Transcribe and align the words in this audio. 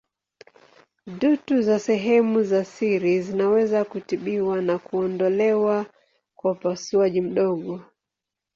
Dutu 1.19 1.61
za 1.61 1.79
sehemu 1.79 2.43
za 2.43 2.63
siri 2.65 3.21
zinaweza 3.21 3.83
kutibiwa 3.85 4.61
na 4.61 4.79
kuondolewa 4.79 5.85
kwa 6.35 6.51
upasuaji 6.51 7.21
mdogo. 7.21 7.81